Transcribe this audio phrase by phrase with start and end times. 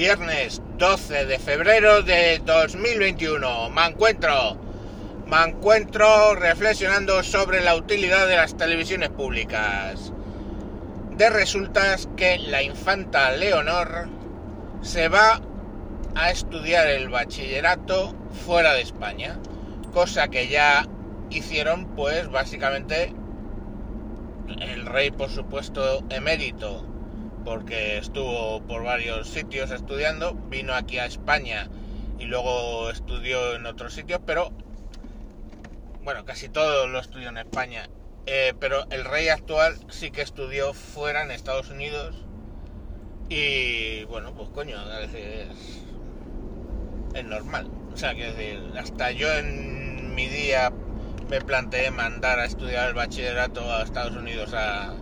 [0.00, 3.68] Viernes 12 de febrero de 2021.
[3.68, 4.56] Me encuentro,
[5.26, 10.10] me encuentro reflexionando sobre la utilidad de las televisiones públicas.
[11.10, 14.08] De resultas que la infanta Leonor
[14.80, 15.42] se va
[16.14, 18.14] a estudiar el bachillerato
[18.46, 19.38] fuera de España,
[19.92, 20.88] cosa que ya
[21.28, 23.12] hicieron pues básicamente
[24.62, 26.89] el rey por supuesto emérito
[27.44, 31.68] porque estuvo por varios sitios estudiando, vino aquí a España
[32.18, 34.52] y luego estudió en otros sitios, pero
[36.02, 37.88] bueno, casi todo lo estudió en España.
[38.26, 42.14] Eh, pero el rey actual sí que estudió fuera en Estados Unidos
[43.28, 45.14] y bueno, pues coño, es,
[47.14, 47.70] es normal.
[47.92, 50.72] O sea, que decir, hasta yo en mi día
[51.28, 54.94] me planteé mandar a estudiar el bachillerato a Estados Unidos a,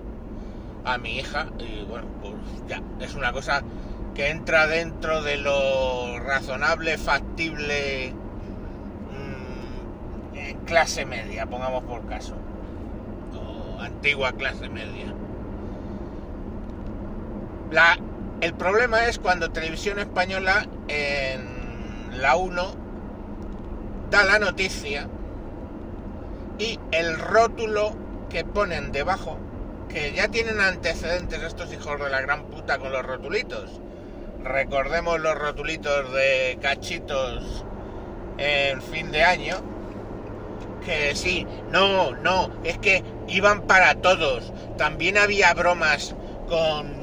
[0.89, 2.35] a mi hija y bueno, pues
[2.67, 3.63] ya, es una cosa
[4.15, 8.13] que entra dentro de lo razonable, factible,
[9.13, 12.35] mmm, clase media, pongamos por caso,
[13.37, 15.15] o antigua clase media.
[17.71, 17.99] La,
[18.41, 22.75] el problema es cuando Televisión Española en la 1
[24.11, 25.07] da la noticia
[26.59, 27.93] y el rótulo
[28.31, 29.39] que ponen debajo
[29.89, 33.81] que ya tienen antecedentes estos hijos de la gran puta con los rotulitos.
[34.45, 37.65] Recordemos los rotulitos de cachitos
[38.39, 39.57] en fin de año.
[40.85, 44.53] Que sí, no, no, es que iban para todos.
[44.77, 46.15] También había bromas
[46.49, 46.99] con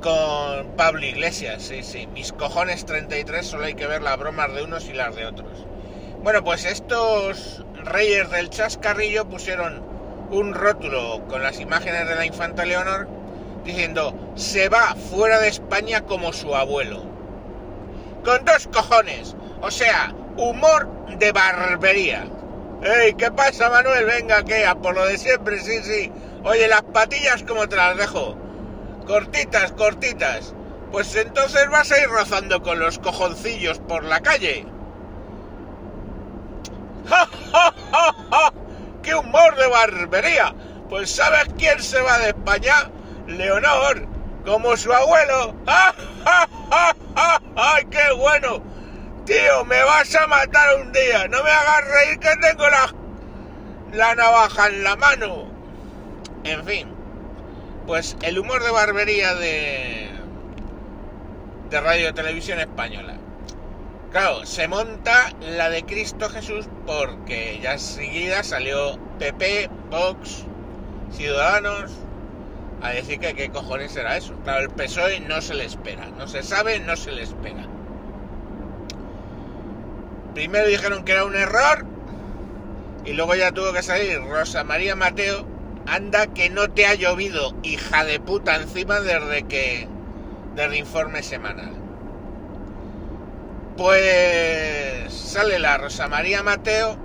[0.00, 2.06] con Pablo Iglesias, sí, sí.
[2.08, 5.66] Mis cojones 33 solo hay que ver las bromas de unos y las de otros.
[6.22, 9.93] Bueno, pues estos reyes del chascarrillo pusieron
[10.30, 13.08] un rótulo con las imágenes de la infanta Leonor
[13.64, 17.02] diciendo se va fuera de España como su abuelo.
[18.24, 19.36] Con dos cojones.
[19.60, 22.26] O sea, humor de barbería.
[22.82, 23.14] ¡Ey!
[23.14, 24.04] ¿Qué pasa, Manuel?
[24.04, 26.12] Venga, que a por lo de siempre, sí, sí.
[26.44, 28.36] Oye, las patillas, como te las dejo?
[29.06, 30.54] Cortitas, cortitas.
[30.92, 34.66] Pues entonces vas a ir rozando con los cojoncillos por la calle.
[37.08, 38.14] ¡Ja,
[39.34, 40.54] humor de barbería!
[40.88, 42.90] Pues ¿sabes quién se va de España?
[43.26, 44.06] Leonor,
[44.44, 45.54] como su abuelo.
[45.66, 45.92] ¡Ah,
[46.24, 47.42] ja, ja, ja!
[47.56, 48.62] ¡Ay, qué bueno!
[49.24, 51.26] Tío, me vas a matar un día.
[51.28, 52.94] No me hagas reír que tengo la,
[53.92, 55.46] la navaja en la mano.
[56.44, 56.88] En fin,
[57.86, 60.10] pues el humor de barbería de,
[61.70, 63.16] de Radio Televisión Española.
[64.14, 70.44] Claro, se monta la de Cristo Jesús porque ya enseguida salió PP, Vox,
[71.10, 71.90] Ciudadanos
[72.80, 74.34] a decir que qué cojones era eso.
[74.44, 77.66] Claro, el PSOE no se le espera, no se sabe, no se le espera.
[80.32, 81.84] Primero dijeron que era un error
[83.04, 85.44] y luego ya tuvo que salir Rosa María Mateo.
[85.88, 89.88] Anda que no te ha llovido, hija de puta, encima desde que...
[90.54, 91.83] del informe semanal.
[93.76, 96.96] Pues sale la Rosa María Mateo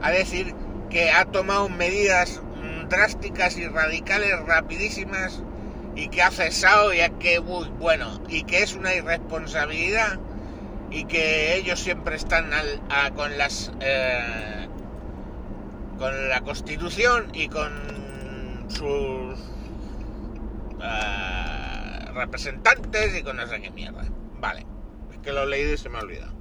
[0.00, 0.54] a decir
[0.88, 2.40] que ha tomado medidas
[2.88, 5.42] drásticas y radicales rapidísimas
[5.94, 10.18] y que ha cesado y que bueno y que es una irresponsabilidad
[10.90, 14.68] y que ellos siempre están al, a, con las eh,
[15.98, 17.72] con la constitución y con
[18.68, 19.38] sus
[20.78, 24.04] uh, representantes y con no sé qué mierda.
[24.40, 24.73] Vale
[25.24, 26.32] que lo he leído y se me ha olvidado.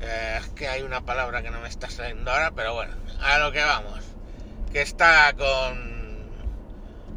[0.00, 3.38] Eh, es que hay una palabra que no me está saliendo ahora, pero bueno, a
[3.38, 4.00] lo que vamos.
[4.72, 6.30] Que está con,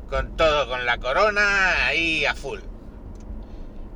[0.10, 2.60] con todo, con la corona ahí a full.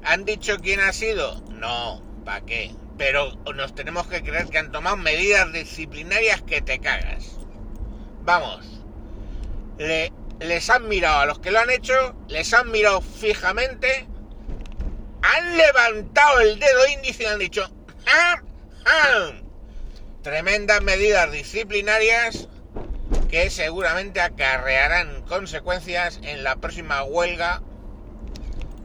[0.04, 1.42] ¿Han dicho quién ha sido?
[1.52, 2.76] No, ¿para qué?
[2.98, 7.38] Pero nos tenemos que creer que han tomado medidas disciplinarias que te cagas.
[8.24, 8.84] Vamos,
[9.78, 14.08] le, les han mirado a los que lo han hecho, les han mirado fijamente
[15.58, 17.70] levantado el dedo índice y han dicho,
[18.08, 18.42] ¡Ah!
[18.86, 19.32] ¡Ah!
[20.22, 22.48] tremendas medidas disciplinarias
[23.30, 27.62] que seguramente acarrearán consecuencias en la próxima huelga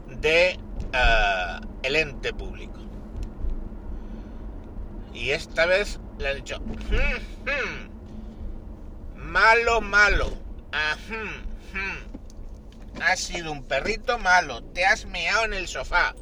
[0.07, 0.57] de
[0.93, 2.79] uh, el ente público.
[5.13, 7.89] Y esta vez le han dicho, hm, hm,
[9.15, 10.31] malo, malo,
[10.71, 11.43] ah, hm,
[11.73, 13.01] hm.
[13.01, 16.15] has sido un perrito malo, te has meado en el sofá.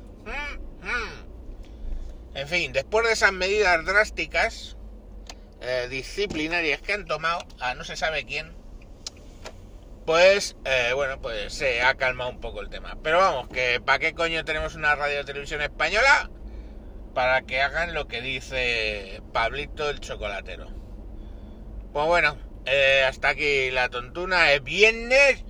[2.33, 4.77] En fin, después de esas medidas drásticas,
[5.61, 8.53] eh, disciplinarias que han tomado a no se sabe quién,
[10.05, 12.97] pues eh, bueno, pues se ha calmado un poco el tema.
[13.01, 16.29] Pero vamos, que ¿para qué coño tenemos una radio televisión española?
[17.13, 20.67] Para que hagan lo que dice Pablito el chocolatero.
[21.93, 24.51] Pues bueno, eh, hasta aquí la tontuna.
[24.51, 25.43] Es viernes.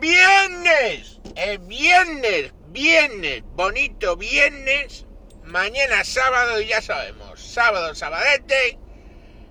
[0.00, 1.20] ¡Viernes!
[1.36, 5.06] Es viernes, viernes, bonito viernes.
[5.44, 7.40] Mañana sábado y ya sabemos.
[7.40, 8.78] Sábado, sabadete.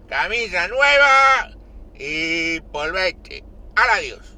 [0.07, 1.51] Camisa nueva
[1.95, 3.43] y polvete.
[3.75, 4.34] Adiós.